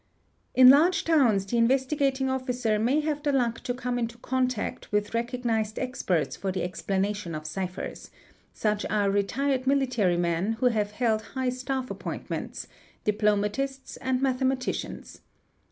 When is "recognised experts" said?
5.13-6.35